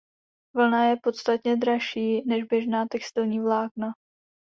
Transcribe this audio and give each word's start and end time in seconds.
Vlna 0.55 0.85
je 0.85 0.97
podstatně 1.03 1.57
dražší 1.57 2.23
než 2.27 2.43
běžná 2.43 2.85
textilní 2.85 3.39
vlákna. 3.39 3.93